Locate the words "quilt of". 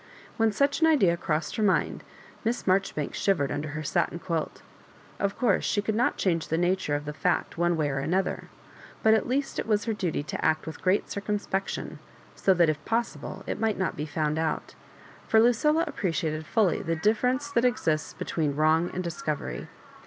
4.17-5.37